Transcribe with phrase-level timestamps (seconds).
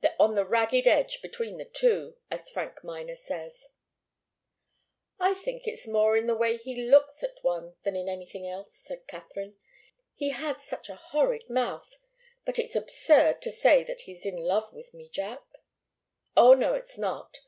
[0.00, 3.68] They're on the ragged edge between the two, as Frank Miner says."
[5.20, 8.72] "I think it's more in the way he looks at one than in anything else,"
[8.74, 9.54] said Katharine.
[10.16, 11.96] "He has such a horrid mouth!
[12.44, 15.44] But it's absurd to say that he's in love with me, Jack."
[16.36, 17.38] "Oh, no, it's not!